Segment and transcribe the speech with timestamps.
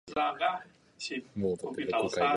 [0.15, 0.59] 河南
[0.97, 2.09] 省の省都は鄭州である